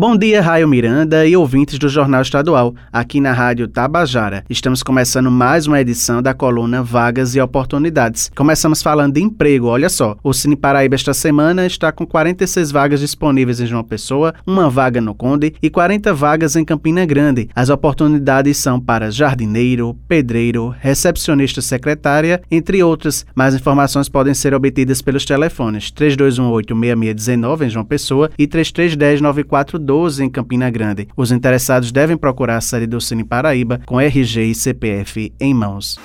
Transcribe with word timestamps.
Bom 0.00 0.16
dia, 0.16 0.40
Raio 0.40 0.66
Miranda 0.66 1.26
e 1.26 1.36
ouvintes 1.36 1.78
do 1.78 1.86
Jornal 1.86 2.22
Estadual, 2.22 2.74
aqui 2.90 3.20
na 3.20 3.34
Rádio 3.34 3.68
Tabajara. 3.68 4.42
Estamos 4.48 4.82
começando 4.82 5.30
mais 5.30 5.66
uma 5.66 5.78
edição 5.78 6.22
da 6.22 6.32
coluna 6.32 6.82
Vagas 6.82 7.34
e 7.34 7.40
Oportunidades. 7.42 8.30
Começamos 8.34 8.82
falando 8.82 9.12
de 9.12 9.20
emprego, 9.20 9.66
olha 9.66 9.90
só. 9.90 10.16
O 10.24 10.32
Cine 10.32 10.56
Paraíba 10.56 10.94
esta 10.94 11.12
semana 11.12 11.66
está 11.66 11.92
com 11.92 12.06
46 12.06 12.72
vagas 12.72 13.00
disponíveis 13.00 13.60
em 13.60 13.66
João 13.66 13.84
Pessoa, 13.84 14.32
uma 14.46 14.70
vaga 14.70 15.02
no 15.02 15.14
Conde 15.14 15.52
e 15.62 15.68
40 15.68 16.14
vagas 16.14 16.56
em 16.56 16.64
Campina 16.64 17.04
Grande. 17.04 17.50
As 17.54 17.68
oportunidades 17.68 18.56
são 18.56 18.80
para 18.80 19.10
jardineiro, 19.10 19.94
pedreiro, 20.08 20.74
recepcionista 20.80 21.60
secretária, 21.60 22.40
entre 22.50 22.82
outras. 22.82 23.26
Mais 23.34 23.54
informações 23.54 24.08
podem 24.08 24.32
ser 24.32 24.54
obtidas 24.54 25.02
pelos 25.02 25.26
telefones 25.26 25.92
3218-6619 25.92 27.66
em 27.66 27.68
João 27.68 27.84
Pessoa 27.84 28.30
e 28.38 28.46
3310-94 28.48 29.89
12 29.90 30.22
em 30.22 30.30
Campina 30.30 30.70
Grande. 30.70 31.08
Os 31.16 31.32
interessados 31.32 31.90
devem 31.90 32.16
procurar 32.16 32.58
a 32.58 32.60
sede 32.60 32.86
do 32.86 33.00
Cine 33.00 33.24
Paraíba 33.24 33.80
com 33.84 34.00
RG 34.00 34.44
e 34.44 34.54
CPF 34.54 35.32
em 35.40 35.52
mãos. 35.52 35.98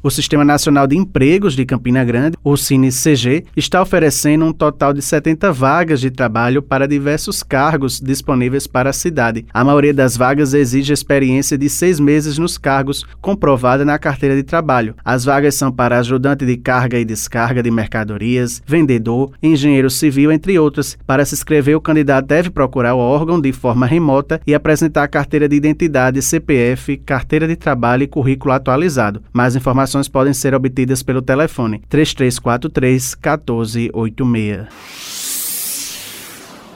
O 0.00 0.10
Sistema 0.10 0.44
Nacional 0.44 0.86
de 0.86 0.96
Empregos 0.96 1.56
de 1.56 1.66
Campina 1.66 2.04
Grande, 2.04 2.36
o 2.44 2.56
CINE-CG, 2.56 3.46
está 3.56 3.82
oferecendo 3.82 4.44
um 4.44 4.52
total 4.52 4.92
de 4.92 5.02
70 5.02 5.52
vagas 5.52 6.00
de 6.00 6.08
trabalho 6.08 6.62
para 6.62 6.86
diversos 6.86 7.42
cargos 7.42 8.00
disponíveis 8.00 8.68
para 8.68 8.90
a 8.90 8.92
cidade. 8.92 9.44
A 9.52 9.64
maioria 9.64 9.92
das 9.92 10.16
vagas 10.16 10.54
exige 10.54 10.92
experiência 10.92 11.58
de 11.58 11.68
seis 11.68 11.98
meses 11.98 12.38
nos 12.38 12.56
cargos, 12.56 13.04
comprovada 13.20 13.84
na 13.84 13.98
carteira 13.98 14.36
de 14.36 14.44
trabalho. 14.44 14.94
As 15.04 15.24
vagas 15.24 15.56
são 15.56 15.72
para 15.72 15.98
ajudante 15.98 16.46
de 16.46 16.56
carga 16.56 16.96
e 16.96 17.04
descarga 17.04 17.60
de 17.60 17.70
mercadorias, 17.70 18.62
vendedor, 18.64 19.32
engenheiro 19.42 19.90
civil, 19.90 20.30
entre 20.30 20.60
outras. 20.60 20.96
Para 21.08 21.24
se 21.24 21.34
inscrever, 21.34 21.76
o 21.76 21.80
candidato 21.80 22.26
deve 22.26 22.50
procurar 22.50 22.94
o 22.94 22.98
órgão 22.98 23.40
de 23.40 23.52
forma 23.52 23.84
remota 23.84 24.40
e 24.46 24.54
apresentar 24.54 25.02
a 25.02 25.08
carteira 25.08 25.48
de 25.48 25.56
identidade, 25.56 26.22
CPF, 26.22 26.98
carteira 26.98 27.48
de 27.48 27.56
trabalho 27.56 28.04
e 28.04 28.06
currículo 28.06 28.54
atualizado. 28.54 29.22
Mais 29.32 29.56
informações 29.56 29.87
informações 29.88 30.08
podem 30.08 30.34
ser 30.34 30.54
obtidas 30.54 31.02
pelo 31.02 31.22
telefone 31.22 31.80
3343 31.88 33.14
1486. 33.14 35.17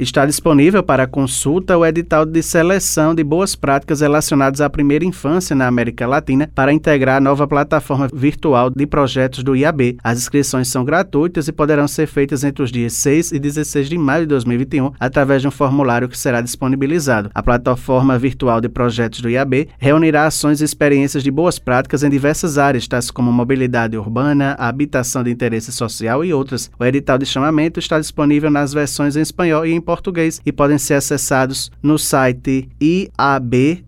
Está 0.00 0.24
disponível 0.24 0.82
para 0.82 1.06
consulta 1.06 1.76
o 1.76 1.84
edital 1.84 2.24
de 2.24 2.42
seleção 2.42 3.14
de 3.14 3.22
boas 3.22 3.54
práticas 3.54 4.00
relacionadas 4.00 4.62
à 4.62 4.70
primeira 4.70 5.04
infância 5.04 5.54
na 5.54 5.66
América 5.66 6.06
Latina 6.06 6.50
para 6.54 6.72
integrar 6.72 7.18
a 7.18 7.20
nova 7.20 7.46
plataforma 7.46 8.08
virtual 8.10 8.70
de 8.70 8.86
projetos 8.86 9.44
do 9.44 9.54
IAB. 9.54 9.98
As 10.02 10.16
inscrições 10.16 10.68
são 10.68 10.86
gratuitas 10.86 11.48
e 11.48 11.52
poderão 11.52 11.86
ser 11.86 12.06
feitas 12.06 12.44
entre 12.44 12.62
os 12.62 12.72
dias 12.72 12.94
6 12.94 13.32
e 13.32 13.38
16 13.38 13.90
de 13.90 13.98
maio 13.98 14.22
de 14.22 14.28
2021 14.28 14.90
através 14.98 15.42
de 15.42 15.48
um 15.48 15.50
formulário 15.50 16.08
que 16.08 16.16
será 16.16 16.40
disponibilizado. 16.40 17.30
A 17.34 17.42
plataforma 17.42 18.18
virtual 18.18 18.58
de 18.58 18.70
projetos 18.70 19.20
do 19.20 19.28
IAB 19.28 19.68
reunirá 19.78 20.24
ações 20.24 20.62
e 20.62 20.64
experiências 20.64 21.22
de 21.22 21.30
boas 21.30 21.58
práticas 21.58 22.02
em 22.02 22.08
diversas 22.08 22.56
áreas, 22.56 22.88
tais 22.88 23.10
como 23.10 23.30
mobilidade 23.30 23.98
urbana, 23.98 24.56
habitação 24.58 25.22
de 25.22 25.30
interesse 25.30 25.70
social 25.70 26.24
e 26.24 26.32
outras. 26.32 26.70
O 26.78 26.86
edital 26.86 27.18
de 27.18 27.26
chamamento 27.26 27.78
está 27.78 27.98
disponível 28.00 28.50
nas 28.50 28.72
versões 28.72 29.14
em 29.14 29.20
espanhol 29.20 29.66
e 29.66 29.72
em 29.72 29.89
português 29.90 30.40
e 30.46 30.52
podem 30.52 30.78
ser 30.78 30.94
acessados 30.94 31.68
no 31.82 31.98
site 31.98 32.68
iabsp.org.br 32.80 33.80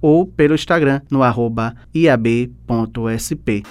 ou 0.00 0.26
pelo 0.28 0.54
Instagram 0.54 1.00
no 1.10 1.24
arroba 1.24 1.74
iab.sp. 1.92 3.64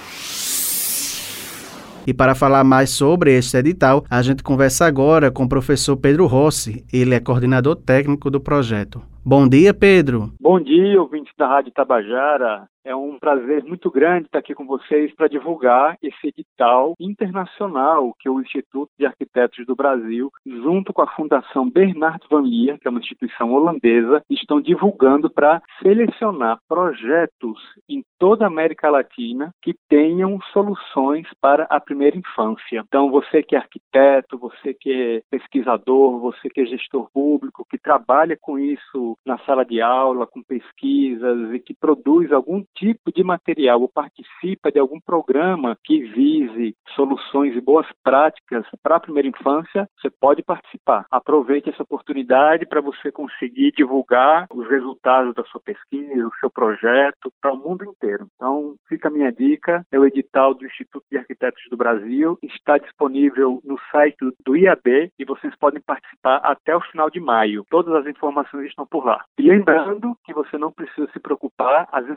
E 2.05 2.13
para 2.13 2.35
falar 2.35 2.65
mais 2.65 2.89
sobre 2.89 3.35
este 3.35 3.55
edital, 3.57 4.03
a 4.09 4.21
gente 4.21 4.43
conversa 4.43 4.85
agora 4.85 5.31
com 5.31 5.45
o 5.45 5.49
professor 5.49 5.95
Pedro 5.95 6.27
Rossi. 6.27 6.85
Ele 6.91 7.15
é 7.15 7.19
coordenador 7.21 7.77
técnico 7.77 8.29
do 8.29 8.41
projeto. 8.41 9.01
Bom 9.23 9.47
dia, 9.47 9.73
Pedro. 9.73 10.33
Bom 10.39 10.59
dia, 10.59 11.01
ouvintes 11.01 11.33
da 11.37 11.47
Rádio 11.47 11.71
Tabajara. 11.71 12.67
É 12.85 12.95
um 12.95 13.17
prazer 13.17 13.63
muito 13.63 13.89
grande 13.89 14.27
estar 14.27 14.37
aqui 14.37 14.53
com 14.53 14.63
vocês 14.63 15.11
para 15.15 15.27
divulgar 15.27 15.97
esse 16.03 16.27
edital 16.27 16.93
internacional 16.99 18.13
que 18.19 18.29
o 18.29 18.39
Instituto 18.39 18.91
de 18.95 19.07
Arquitetos 19.07 19.65
do 19.65 19.75
Brasil, 19.75 20.29
junto 20.45 20.93
com 20.93 21.01
a 21.01 21.07
Fundação 21.15 21.67
Bernard 21.67 22.19
Van 22.29 22.43
Leer, 22.43 22.77
que 22.79 22.87
é 22.87 22.91
uma 22.91 22.99
instituição 22.99 23.51
holandesa, 23.53 24.21
estão 24.29 24.61
divulgando 24.61 25.31
para 25.31 25.63
selecionar 25.81 26.59
projetos 26.69 27.57
em 27.89 28.03
toda 28.19 28.43
a 28.43 28.47
América 28.47 28.87
Latina 28.87 29.49
que 29.63 29.73
tenham 29.89 30.39
soluções 30.53 31.27
para 31.41 31.63
a 31.63 31.79
primeira 31.79 32.15
infância. 32.15 32.83
Então, 32.87 33.09
você 33.09 33.41
que 33.41 33.55
é 33.55 33.59
arquiteto, 33.59 34.37
você 34.37 34.75
que 34.75 34.91
é 34.91 35.21
pesquisador, 35.31 36.19
você 36.19 36.51
que 36.51 36.61
é 36.61 36.65
gestor 36.67 37.09
público, 37.11 37.65
que 37.67 37.79
trabalha 37.79 38.37
com 38.39 38.59
isso 38.59 39.17
na 39.25 39.39
sala 39.39 39.65
de 39.65 39.81
aula, 39.81 40.27
com 40.27 40.43
pesquisas 40.43 41.51
e 41.51 41.59
que 41.59 41.73
produz 41.73 42.31
algum 42.31 42.63
tipo 42.75 43.11
de 43.11 43.23
material 43.23 43.81
ou 43.81 43.89
participa 43.89 44.71
de 44.71 44.79
algum 44.79 44.99
programa 44.99 45.77
que 45.83 46.01
vise 46.03 46.75
soluções 46.95 47.55
e 47.55 47.61
boas 47.61 47.87
práticas 48.03 48.65
para 48.83 48.97
a 48.97 48.99
primeira 48.99 49.27
infância, 49.27 49.87
você 49.99 50.09
pode 50.09 50.43
participar. 50.43 51.05
Aproveite 51.09 51.69
essa 51.69 51.83
oportunidade 51.83 52.65
para 52.65 52.81
você 52.81 53.11
conseguir 53.11 53.71
divulgar 53.71 54.47
os 54.53 54.67
resultados 54.69 55.33
da 55.33 55.43
sua 55.45 55.61
pesquisa, 55.61 56.27
o 56.27 56.35
seu 56.39 56.49
projeto 56.49 57.31
para 57.41 57.53
o 57.53 57.57
mundo 57.57 57.85
inteiro. 57.85 58.27
Então, 58.35 58.75
fica 58.87 59.07
a 59.07 59.11
minha 59.11 59.31
dica, 59.31 59.85
é 59.91 59.99
o 59.99 60.05
edital 60.05 60.53
do 60.53 60.65
Instituto 60.65 61.05
de 61.11 61.17
Arquitetos 61.17 61.63
do 61.69 61.77
Brasil, 61.77 62.37
está 62.43 62.77
disponível 62.77 63.61
no 63.63 63.79
site 63.91 64.17
do 64.45 64.55
IAB 64.55 65.11
e 65.17 65.25
vocês 65.25 65.53
podem 65.55 65.81
participar 65.81 66.37
até 66.37 66.75
o 66.75 66.81
final 66.81 67.09
de 67.09 67.19
maio. 67.19 67.65
Todas 67.69 67.93
as 67.95 68.07
informações 68.07 68.67
estão 68.67 68.85
por 68.85 69.05
lá. 69.05 69.23
E 69.37 69.43
lembrando 69.43 70.15
que 70.23 70.33
você 70.33 70.57
não 70.57 70.71
precisa 70.71 71.09
se 71.11 71.19
preocupar, 71.19 71.87
as 71.91 72.07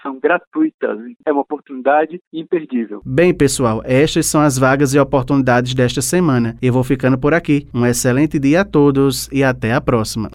são 0.00 0.18
gratuitas. 0.18 0.98
É 1.24 1.32
uma 1.32 1.42
oportunidade 1.42 2.20
imperdível. 2.32 3.02
Bem, 3.04 3.34
pessoal, 3.34 3.82
estas 3.84 4.26
são 4.26 4.40
as 4.40 4.56
vagas 4.58 4.94
e 4.94 4.98
oportunidades 4.98 5.74
desta 5.74 6.00
semana. 6.00 6.56
Eu 6.62 6.72
vou 6.72 6.84
ficando 6.84 7.18
por 7.18 7.34
aqui. 7.34 7.66
Um 7.74 7.84
excelente 7.84 8.38
dia 8.38 8.60
a 8.60 8.64
todos 8.64 9.28
e 9.32 9.42
até 9.42 9.72
a 9.72 9.80
próxima. 9.80 10.30